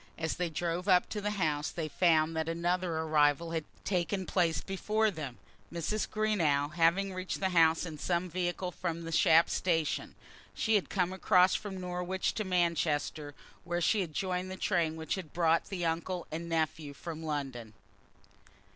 As 0.17 0.37
they 0.37 0.49
drove 0.49 0.87
up 0.87 1.07
to 1.09 1.21
the 1.21 1.27
old 1.27 1.37
house, 1.37 1.69
they 1.69 1.87
found 1.87 2.35
that 2.35 2.49
another 2.49 2.97
arrival 2.97 3.51
had 3.51 3.65
taken 3.83 4.25
place 4.25 4.59
before 4.59 5.11
them, 5.11 5.37
Mrs. 5.71 6.09
Greenow 6.09 6.73
having 6.73 7.13
reached 7.13 7.39
the 7.39 7.49
house 7.49 7.85
in 7.85 7.99
some 7.99 8.27
vehicle 8.27 8.71
from 8.71 9.03
the 9.03 9.11
Shap 9.11 9.47
station. 9.47 10.15
She 10.55 10.73
had 10.73 10.89
come 10.89 11.13
across 11.13 11.53
from 11.53 11.79
Norwich 11.79 12.33
to 12.33 12.43
Manchester, 12.43 13.35
where 13.63 13.79
she 13.79 14.01
had 14.01 14.11
joined 14.15 14.49
the 14.49 14.57
train 14.57 14.95
which 14.95 15.13
had 15.13 15.33
brought 15.33 15.65
the 15.65 15.85
uncle 15.85 16.25
and 16.31 16.49
nephew 16.49 16.95
from 16.95 17.21
London. 17.21 17.73